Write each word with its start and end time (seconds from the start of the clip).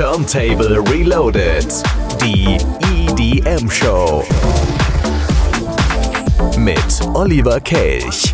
Turntable 0.00 0.82
Reloaded. 0.90 1.66
Die 2.22 2.56
EDM 2.90 3.68
Show. 3.68 4.24
Mit 6.56 7.06
Oliver 7.12 7.60
Kelch. 7.60 8.32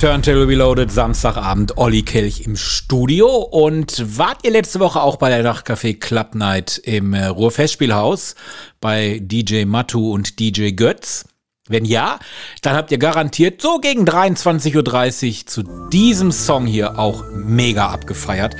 Turntable 0.00 0.48
Reloaded, 0.48 0.90
Samstagabend, 0.90 1.78
Olli 1.78 2.02
Kelch 2.02 2.40
im 2.40 2.56
Studio. 2.56 3.28
Und 3.28 4.18
wart 4.18 4.38
ihr 4.42 4.50
letzte 4.50 4.80
Woche 4.80 5.00
auch 5.00 5.18
bei 5.18 5.28
der 5.28 5.44
Nachtcafé 5.44 6.00
Club 6.00 6.34
Night 6.34 6.78
im 6.78 7.14
äh, 7.14 7.26
Ruhrfestspielhaus 7.26 8.34
bei 8.80 9.20
DJ 9.22 9.66
Matu 9.66 10.12
und 10.12 10.40
DJ 10.40 10.72
Götz? 10.72 11.26
Wenn 11.72 11.84
ja, 11.84 12.18
dann 12.60 12.76
habt 12.76 12.92
ihr 12.92 12.98
garantiert 12.98 13.60
so 13.62 13.78
gegen 13.78 14.04
23.30 14.04 15.40
Uhr 15.40 15.46
zu 15.46 15.62
diesem 15.88 16.30
Song 16.30 16.66
hier 16.66 16.98
auch 16.98 17.24
mega 17.34 17.88
abgefeiert. 17.88 18.54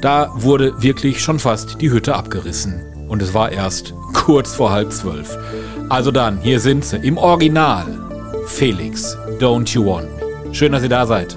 Da 0.00 0.30
wurde 0.34 0.82
wirklich 0.82 1.20
schon 1.22 1.38
fast 1.38 1.80
die 1.80 1.90
Hütte 1.90 2.14
abgerissen. 2.14 2.84
Und 3.08 3.22
es 3.22 3.34
war 3.34 3.50
erst 3.50 3.94
kurz 4.12 4.54
vor 4.54 4.70
halb 4.70 4.92
zwölf. 4.92 5.36
Also 5.88 6.10
dann, 6.10 6.40
hier 6.42 6.60
sind 6.60 6.84
sie 6.84 6.98
im 6.98 7.16
Original. 7.16 7.86
Felix, 8.46 9.16
Don't 9.40 9.72
You 9.72 9.86
Want 9.86 10.10
Me. 10.16 10.54
Schön, 10.54 10.72
dass 10.72 10.82
ihr 10.82 10.88
da 10.88 11.06
seid. 11.06 11.36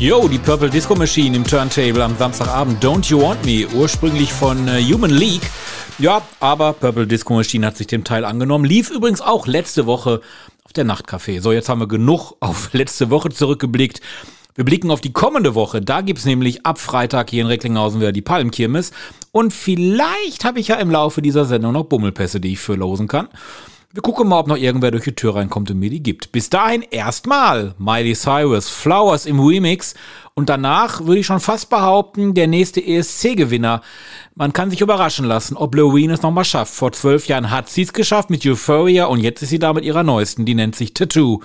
Yo, 0.00 0.28
die 0.28 0.38
Purple 0.38 0.70
Disco 0.70 0.94
Machine 0.94 1.36
im 1.36 1.42
Turntable 1.42 2.04
am 2.04 2.16
Samstagabend. 2.16 2.84
Don't 2.84 3.10
You 3.10 3.20
Want 3.20 3.44
Me, 3.44 3.66
ursprünglich 3.74 4.32
von 4.32 4.68
äh, 4.68 4.80
Human 4.80 5.10
League. 5.10 5.42
Ja, 5.98 6.22
aber 6.38 6.72
Purple 6.74 7.08
Disco 7.08 7.34
Machine 7.34 7.66
hat 7.66 7.76
sich 7.76 7.88
dem 7.88 8.04
Teil 8.04 8.24
angenommen. 8.24 8.64
Lief 8.64 8.90
übrigens 8.90 9.20
auch 9.20 9.48
letzte 9.48 9.86
Woche 9.86 10.20
auf 10.62 10.72
der 10.72 10.84
Nachtcafé. 10.84 11.40
So, 11.40 11.50
jetzt 11.50 11.68
haben 11.68 11.80
wir 11.80 11.88
genug 11.88 12.36
auf 12.40 12.72
letzte 12.72 13.10
Woche 13.10 13.30
zurückgeblickt. 13.30 14.00
Wir 14.54 14.64
blicken 14.64 14.92
auf 14.92 15.00
die 15.00 15.12
kommende 15.12 15.56
Woche. 15.56 15.80
Da 15.80 16.00
gibt's 16.00 16.24
nämlich 16.24 16.64
ab 16.64 16.78
Freitag 16.78 17.30
hier 17.30 17.42
in 17.42 17.48
Recklinghausen 17.48 18.00
wieder 18.00 18.12
die 18.12 18.22
Palmkirmes. 18.22 18.92
Und 19.32 19.52
vielleicht 19.52 20.44
habe 20.44 20.60
ich 20.60 20.68
ja 20.68 20.76
im 20.76 20.92
Laufe 20.92 21.22
dieser 21.22 21.44
Sendung 21.44 21.72
noch 21.72 21.86
Bummelpässe, 21.86 22.38
die 22.38 22.52
ich 22.52 22.60
für 22.60 22.76
losen 22.76 23.08
kann. 23.08 23.26
Wir 23.98 24.02
gucken 24.02 24.28
mal, 24.28 24.38
ob 24.38 24.46
noch 24.46 24.56
irgendwer 24.56 24.92
durch 24.92 25.02
die 25.02 25.16
Tür 25.16 25.34
reinkommt 25.34 25.72
und 25.72 25.80
mir 25.80 25.90
die 25.90 26.00
gibt. 26.00 26.30
Bis 26.30 26.48
dahin 26.48 26.82
erstmal 26.82 27.74
Miley 27.78 28.14
Cyrus, 28.14 28.68
Flowers 28.68 29.26
im 29.26 29.40
Remix 29.40 29.96
und 30.34 30.48
danach 30.48 31.00
würde 31.00 31.18
ich 31.18 31.26
schon 31.26 31.40
fast 31.40 31.68
behaupten, 31.68 32.32
der 32.32 32.46
nächste 32.46 32.80
ESC-Gewinner. 32.80 33.82
Man 34.36 34.52
kann 34.52 34.70
sich 34.70 34.82
überraschen 34.82 35.26
lassen, 35.26 35.56
ob 35.56 35.74
Loreen 35.74 36.12
es 36.12 36.22
nochmal 36.22 36.44
schafft. 36.44 36.74
Vor 36.74 36.92
zwölf 36.92 37.26
Jahren 37.26 37.50
hat 37.50 37.70
sie 37.70 37.82
es 37.82 37.92
geschafft 37.92 38.30
mit 38.30 38.46
Euphoria 38.46 39.06
und 39.06 39.18
jetzt 39.18 39.42
ist 39.42 39.48
sie 39.48 39.58
da 39.58 39.72
mit 39.72 39.84
ihrer 39.84 40.04
neuesten, 40.04 40.44
die 40.44 40.54
nennt 40.54 40.76
sich 40.76 40.94
Tattoo. 40.94 41.40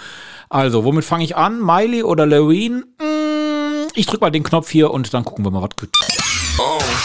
Also, 0.47 0.83
womit 0.83 1.05
fange 1.05 1.23
ich 1.23 1.35
an? 1.35 1.59
Miley 1.59 2.03
oder 2.03 2.27
Loreen? 2.27 2.85
Hm, 3.01 3.87
ich 3.95 4.05
drück 4.05 4.21
mal 4.21 4.29
den 4.29 4.43
Knopf 4.43 4.69
hier 4.69 4.91
und 4.91 5.11
dann 5.11 5.25
gucken 5.25 5.43
wir 5.43 5.49
mal, 5.49 5.63
was 5.63 5.75
gibt. 5.75 5.97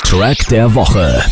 Track 0.04 0.46
der 0.48 0.74
Woche. 0.74 1.24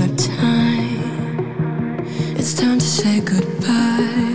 out 0.00 0.10
of 0.10 0.16
time. 0.16 2.06
It's 2.36 2.54
time 2.54 2.78
to 2.78 2.84
say 2.84 3.20
goodbye. 3.20 4.25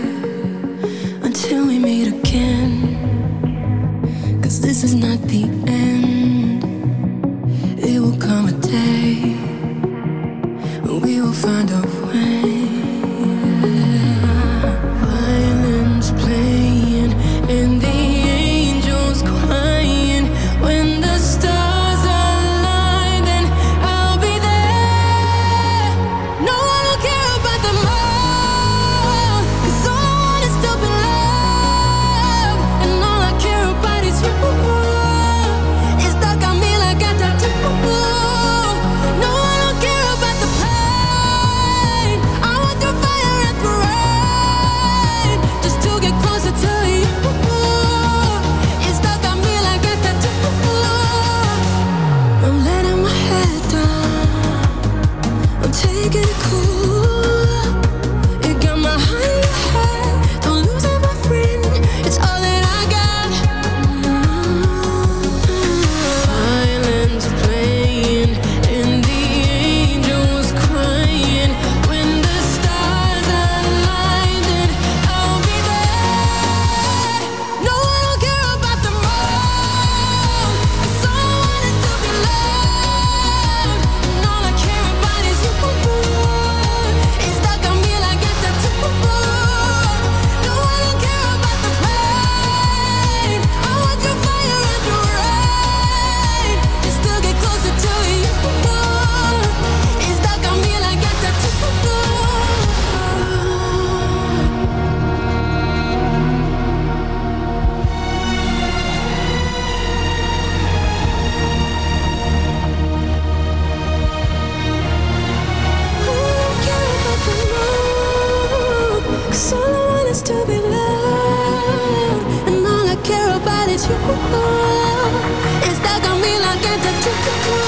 It's 123.93 125.79
that 125.81 125.99
gonna 126.01 126.21
mean 126.21 126.41
I 126.41 126.55
get 126.63 126.79
to 126.81 127.60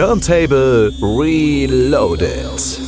Turntable 0.00 0.90
Reloaded. 0.98 2.79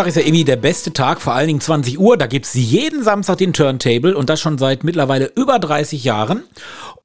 Samstag 0.00 0.08
ist 0.08 0.16
ja 0.16 0.26
irgendwie 0.26 0.44
der 0.44 0.56
beste 0.56 0.94
Tag, 0.94 1.20
vor 1.20 1.34
allen 1.34 1.48
Dingen 1.48 1.60
20 1.60 2.00
Uhr. 2.00 2.16
Da 2.16 2.26
gibt 2.26 2.46
es 2.46 2.54
jeden 2.54 3.04
Samstag 3.04 3.36
den 3.36 3.52
Turntable 3.52 4.16
und 4.16 4.30
das 4.30 4.40
schon 4.40 4.56
seit 4.56 4.82
mittlerweile 4.82 5.30
über 5.36 5.58
30 5.58 6.04
Jahren. 6.04 6.44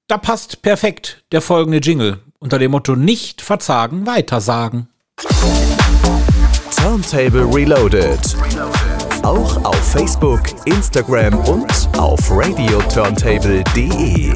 Da 0.07 0.17
passt 0.17 0.61
perfekt 0.61 1.25
der 1.33 1.41
folgende 1.41 1.79
Jingle 1.79 2.19
unter 2.39 2.57
dem 2.57 2.71
Motto 2.71 2.95
Nicht 2.95 3.41
verzagen, 3.41 4.05
weitersagen. 4.05 4.87
Turntable 6.77 7.53
Reloaded. 7.53 8.37
Auch 9.23 9.61
auf 9.65 9.91
Facebook, 9.91 10.39
Instagram 10.63 11.37
und 11.39 11.89
auf 11.97 12.21
radioturnTable.de. 12.31 14.35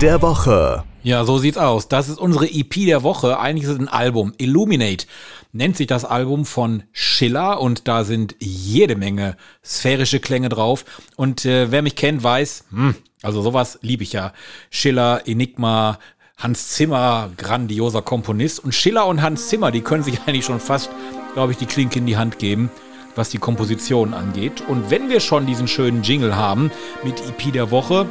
Der 0.00 0.22
Woche. 0.22 0.84
Ja, 1.02 1.24
so 1.24 1.38
sieht's 1.38 1.58
aus. 1.58 1.88
Das 1.88 2.08
ist 2.08 2.18
unsere 2.18 2.46
EP 2.46 2.86
der 2.86 3.02
Woche. 3.02 3.38
Eigentlich 3.38 3.64
ist 3.64 3.70
es 3.70 3.78
ein 3.78 3.88
Album. 3.88 4.32
Illuminate 4.38 5.06
nennt 5.52 5.76
sich 5.76 5.86
das 5.86 6.04
Album 6.04 6.44
von 6.44 6.84
Schiller 6.92 7.60
und 7.60 7.88
da 7.88 8.04
sind 8.04 8.36
jede 8.38 8.96
Menge 8.96 9.36
sphärische 9.64 10.20
Klänge 10.20 10.48
drauf. 10.48 10.84
Und 11.16 11.44
äh, 11.44 11.70
wer 11.70 11.82
mich 11.82 11.96
kennt, 11.96 12.22
weiß, 12.22 12.64
hm, 12.70 12.94
also 13.22 13.42
sowas 13.42 13.78
liebe 13.82 14.02
ich 14.02 14.12
ja. 14.12 14.32
Schiller, 14.70 15.22
Enigma, 15.26 15.98
Hans 16.36 16.68
Zimmer, 16.68 17.30
grandioser 17.36 18.02
Komponist. 18.02 18.62
Und 18.62 18.74
Schiller 18.74 19.06
und 19.06 19.22
Hans 19.22 19.48
Zimmer, 19.48 19.70
die 19.70 19.80
können 19.80 20.04
sich 20.04 20.20
eigentlich 20.26 20.44
schon 20.44 20.60
fast, 20.60 20.90
glaube 21.34 21.52
ich, 21.52 21.58
die 21.58 21.66
Klinke 21.66 21.98
in 21.98 22.06
die 22.06 22.16
Hand 22.16 22.38
geben, 22.38 22.70
was 23.16 23.30
die 23.30 23.38
Komposition 23.38 24.14
angeht. 24.14 24.62
Und 24.68 24.90
wenn 24.90 25.08
wir 25.08 25.20
schon 25.20 25.46
diesen 25.46 25.68
schönen 25.68 26.02
Jingle 26.02 26.36
haben 26.36 26.70
mit 27.04 27.20
EP 27.20 27.52
der 27.52 27.70
Woche, 27.70 28.06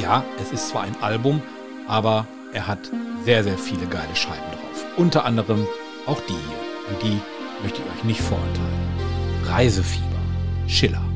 ja, 0.00 0.24
es 0.40 0.52
ist 0.52 0.68
zwar 0.68 0.82
ein 0.82 0.96
Album, 1.00 1.42
aber 1.88 2.26
er 2.52 2.66
hat 2.66 2.78
sehr, 3.24 3.44
sehr 3.44 3.58
viele 3.58 3.86
geile 3.86 4.14
Scheiben 4.14 4.50
drauf. 4.52 4.84
Unter 4.96 5.24
anderem 5.24 5.66
auch 6.06 6.20
die 6.20 6.32
hier. 6.32 6.90
Und 6.90 7.02
die 7.02 7.20
möchte 7.62 7.80
ich 7.82 7.98
euch 7.98 8.04
nicht 8.04 8.20
vorenthalten. 8.20 8.84
Reisefieber. 9.46 10.04
Schiller. 10.66 11.13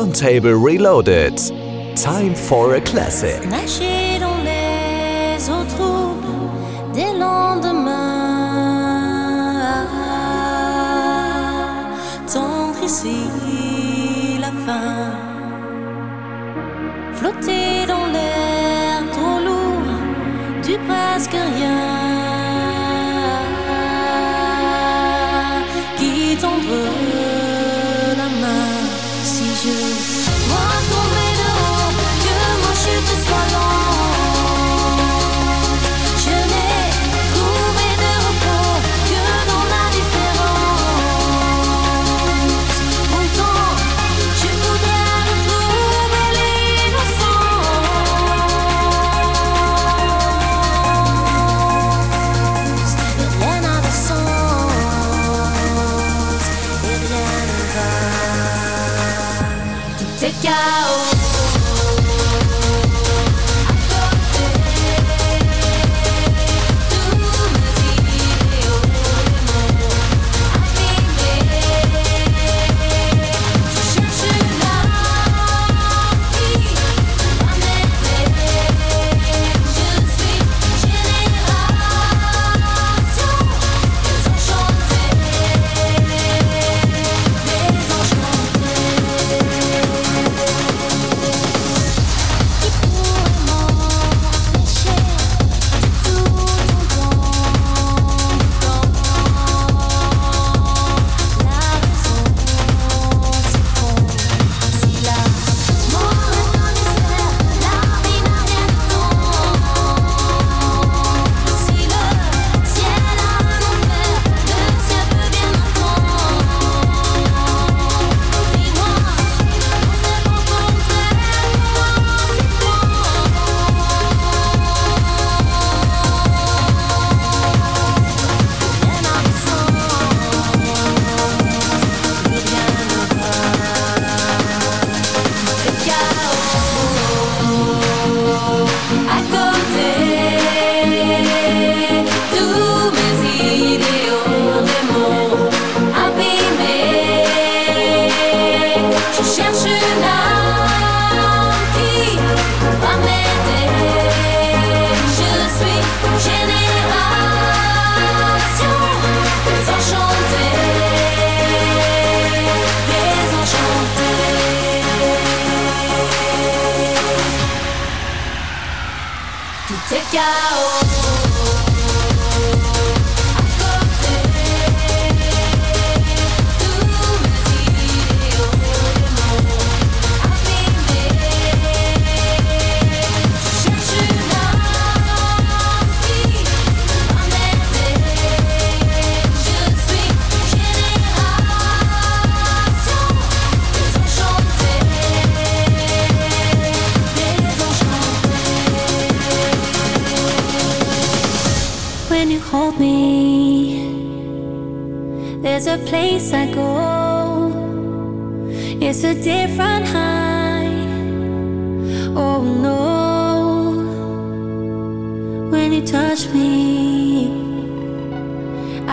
Turntable 0.00 0.54
Reloaded. 0.54 1.36
Time 1.94 2.34
for 2.34 2.74
a 2.76 2.80
classic. 2.80 3.38
Nager 3.50 4.18
dans 4.18 4.38
les 4.42 5.50
eaux 5.50 5.66
troubles 5.76 6.94
des 6.94 7.12
lendemains. 7.18 8.30
d'ici 12.80 14.38
la 14.40 14.52
fin. 14.64 15.10
Flotter 17.12 17.84
dans 17.86 18.06
l'air 18.06 19.02
trop 19.12 19.38
lourd 19.44 19.98
du 20.64 20.78
presque 20.88 21.36
rien. 21.58 21.99
you. 29.64 30.19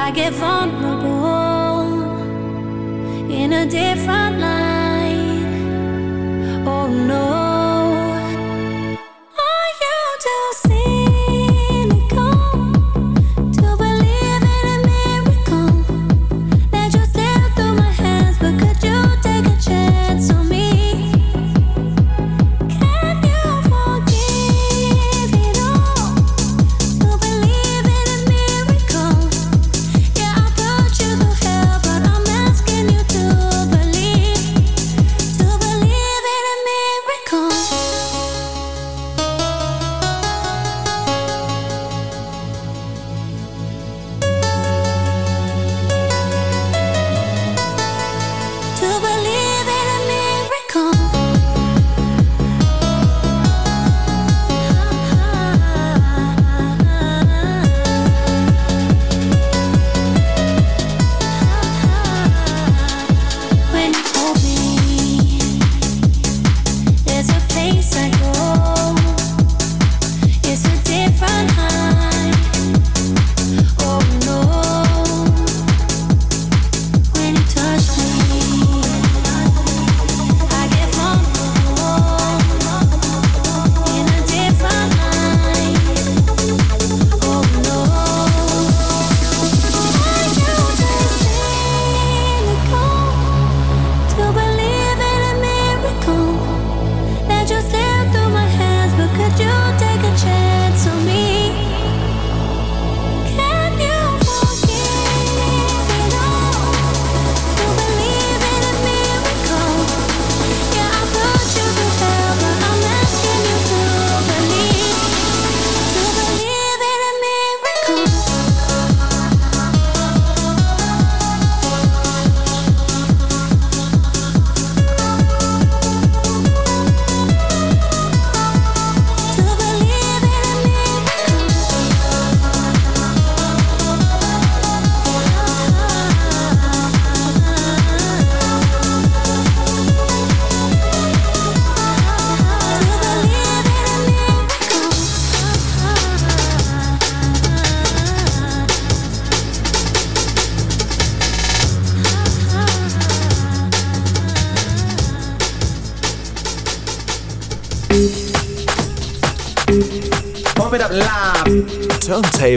I 0.07 0.11
get 0.11 0.31
vulnerable 0.31 1.81
in 3.29 3.51
a 3.51 3.65
different 3.65 4.39
light. 4.39 4.66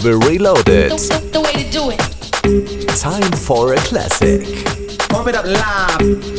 label 0.05 0.19
Reloaded. 0.29 0.91
Time 2.97 3.33
for 3.33 3.75
a 3.75 3.77
classic. 3.79 4.67
Pump 5.09 5.29
it 5.29 5.35
up 5.35 5.45
live. 5.45 6.30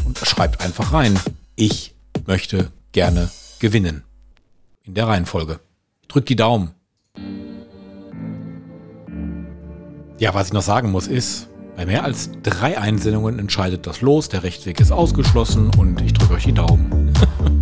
und 0.05 0.19
schreibt 0.19 0.63
einfach 0.63 0.93
rein. 0.93 1.17
Ich 1.55 1.95
möchte 2.27 2.73
gerne 2.91 3.31
gewinnen. 3.61 4.03
In 4.85 4.95
der 4.95 5.07
Reihenfolge. 5.07 5.61
Drückt 6.09 6.29
die 6.29 6.37
Daumen. 6.37 6.73
Ja, 10.19 10.35
was 10.35 10.49
ich 10.49 10.53
noch 10.53 10.63
sagen 10.63 10.91
muss 10.91 11.07
ist, 11.07 11.49
bei 11.77 11.87
mehr 11.87 12.05
als 12.05 12.31
drei 12.43 12.79
Einsendungen 12.79 13.39
entscheidet 13.39 13.87
das 13.87 14.01
Los, 14.01 14.29
der 14.29 14.43
Rechtsweg 14.43 14.81
ist 14.81 14.93
ausgeschlossen 14.93 15.71
und 15.79 16.01
ich 16.01 16.13
drücke 16.13 16.35
euch 16.35 16.45
die 16.45 16.53
Daumen. 16.53 17.13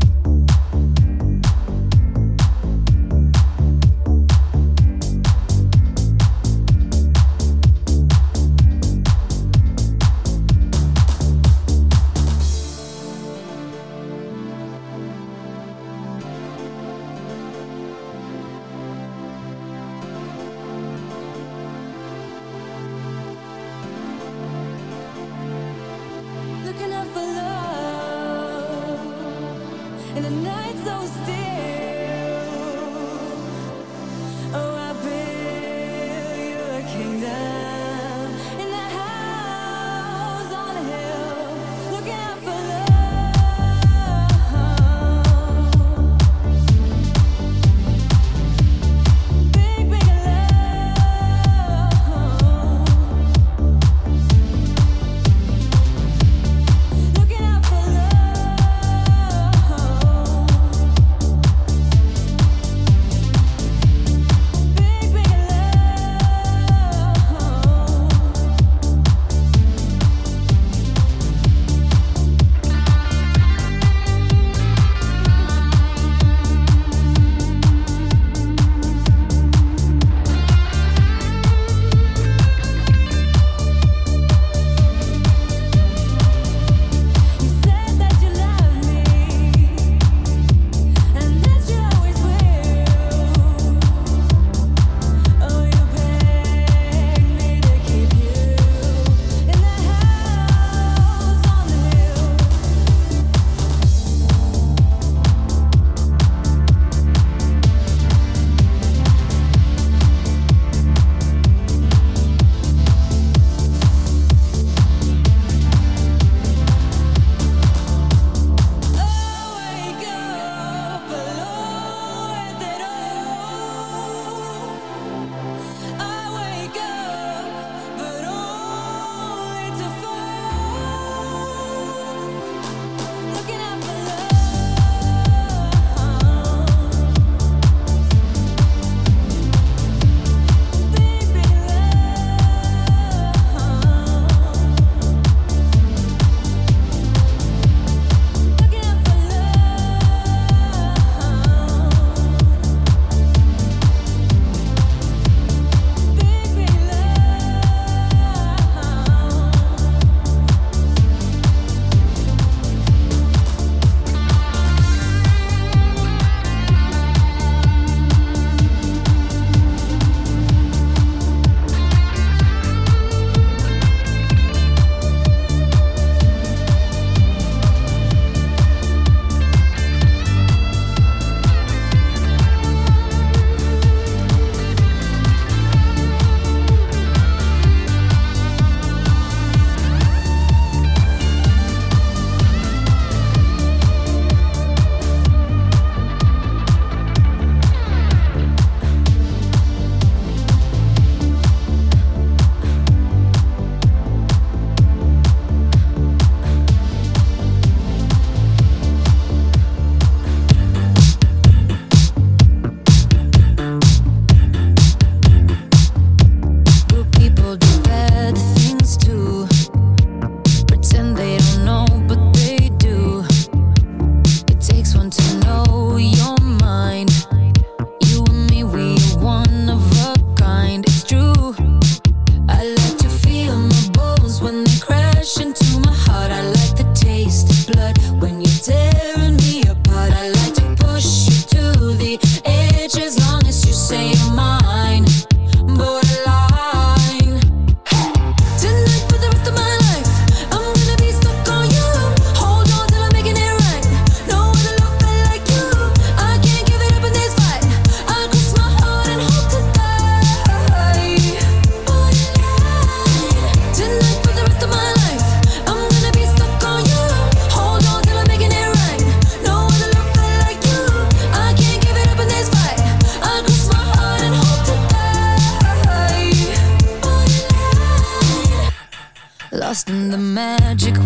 Lost 279.71 279.89
in 279.89 280.11
the 280.11 280.19
magic 280.19 280.97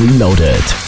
Reloaded. 0.00 0.87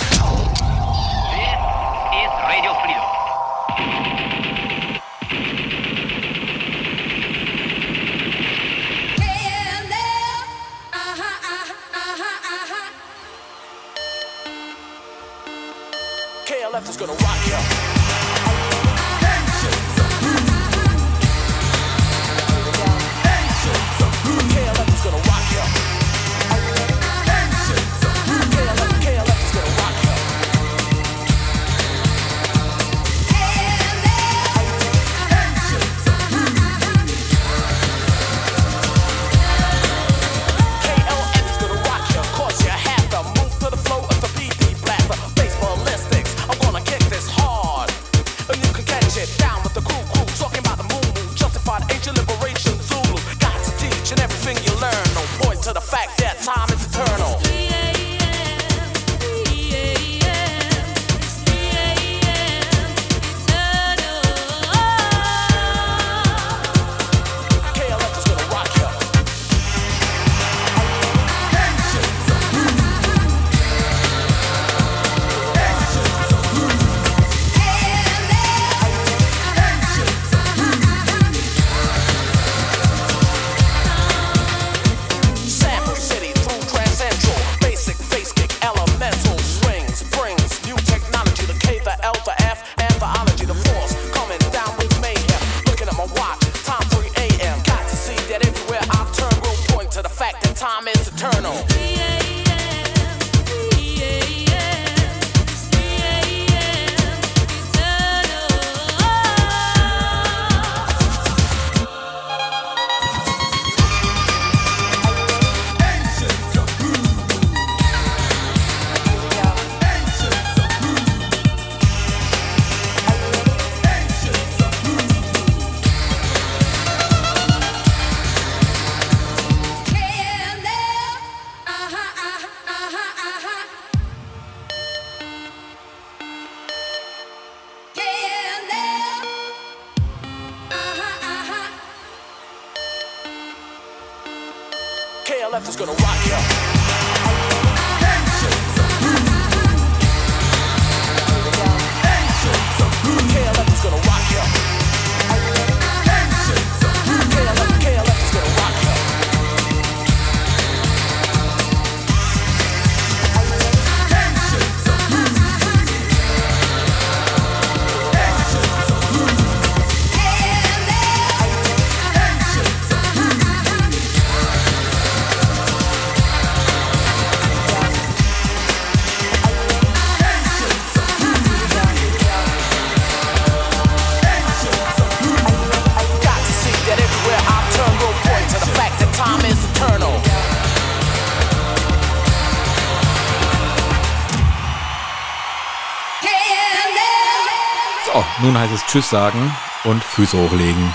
nun 198.50 198.58
heißt 198.58 198.72
es 198.72 198.84
Tschüss 198.86 199.08
sagen 199.08 199.54
und 199.84 200.02
Füße 200.02 200.36
hochlegen. 200.36 200.92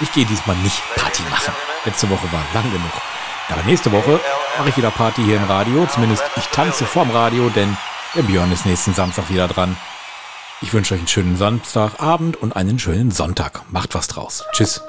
Ich 0.00 0.12
gehe 0.12 0.26
diesmal 0.26 0.56
nicht 0.56 0.82
Party 0.94 1.22
machen. 1.30 1.54
Letzte 1.86 2.10
Woche 2.10 2.30
war 2.30 2.42
lang 2.52 2.70
genug. 2.70 2.92
Aber 3.48 3.62
nächste 3.62 3.90
Woche 3.92 4.20
mache 4.58 4.68
ich 4.68 4.76
wieder 4.76 4.90
Party 4.90 5.22
hier 5.24 5.38
im 5.38 5.44
Radio. 5.44 5.86
Zumindest 5.86 6.22
ich 6.36 6.46
tanze 6.48 6.84
vorm 6.84 7.10
Radio, 7.10 7.48
denn 7.48 7.74
der 8.14 8.22
Björn 8.22 8.52
ist 8.52 8.66
nächsten 8.66 8.92
Samstag 8.92 9.30
wieder 9.30 9.48
dran. 9.48 9.74
Ich 10.60 10.74
wünsche 10.74 10.92
euch 10.92 11.00
einen 11.00 11.08
schönen 11.08 11.36
Samstagabend 11.38 12.36
und 12.36 12.56
einen 12.56 12.78
schönen 12.78 13.10
Sonntag. 13.10 13.62
Macht 13.70 13.94
was 13.94 14.08
draus. 14.08 14.44
Tschüss. 14.52 14.82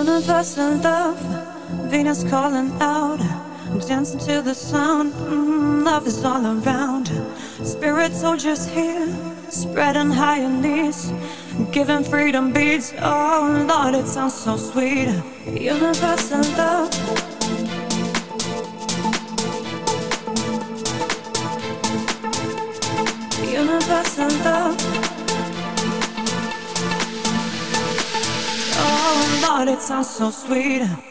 Universal 0.00 0.76
love, 0.76 1.20
Venus 1.90 2.24
calling 2.24 2.72
out, 2.80 3.20
dancing 3.86 4.18
to 4.18 4.40
the 4.40 4.54
sound. 4.54 5.12
Mm, 5.12 5.84
love 5.84 6.06
is 6.06 6.24
all 6.24 6.42
around. 6.46 7.10
Spirit 7.62 8.14
soldiers 8.14 8.66
here, 8.66 9.06
spreading 9.50 10.10
high 10.10 10.38
in 10.38 10.62
these, 10.62 11.12
giving 11.70 12.02
freedom 12.02 12.50
beats. 12.50 12.94
Oh 12.98 13.66
Lord, 13.68 13.94
it 13.94 14.06
sounds 14.06 14.32
so 14.32 14.56
sweet. 14.56 15.08
Universal 15.46 16.44
love. 16.56 17.29
sounds 29.80 30.10
so 30.10 30.30
sweet. 30.30 31.09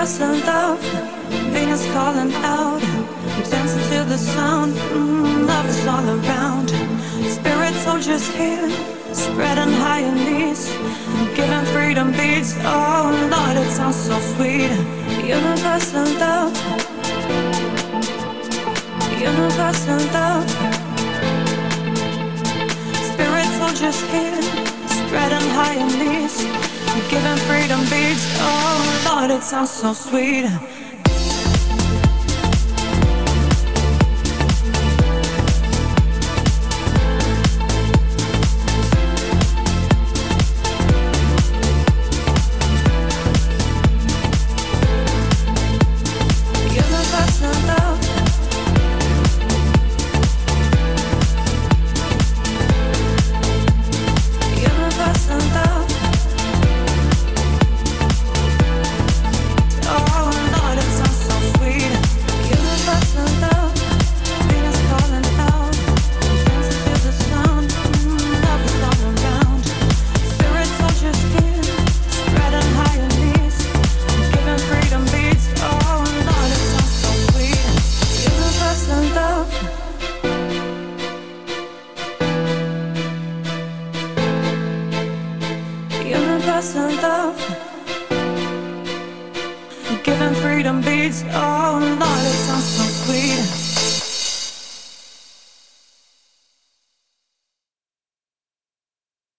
lost 0.00 0.20
love. 0.20 0.80
Venus 1.52 1.84
calling 1.92 2.32
out. 2.36 2.80
Dancing 3.50 3.84
to 3.90 4.00
the 4.08 4.16
sound. 4.16 4.72
Mm, 4.96 5.46
love 5.46 5.66
is 5.68 5.86
all 5.86 6.06
around. 6.18 6.68
Spirit 7.36 7.74
soldiers 7.84 8.26
here, 8.34 8.70
spreading 9.12 9.72
high 9.84 10.04
in 10.10 10.16
these, 10.28 10.64
Giving 11.36 11.66
freedom 11.74 12.12
beats. 12.12 12.52
Oh 12.74 13.12
Lord, 13.32 13.56
it 13.62 13.70
sounds 13.78 14.00
so 14.08 14.16
sweet. 14.32 14.72
Universal 15.38 16.08
love. 16.24 16.52
Universal 19.32 20.00
love. 20.16 20.48
Spirit 23.10 23.48
soldiers 23.60 24.00
here, 24.12 24.42
spreading 24.96 25.48
high 25.58 25.76
in 25.84 25.90
these. 26.02 26.79
Giving 27.08 27.36
freedom 27.46 27.80
beats. 27.90 28.26
Oh 28.40 29.02
Lord, 29.06 29.30
it 29.30 29.42
sounds 29.44 29.70
so 29.70 29.92
sweet. 29.92 30.46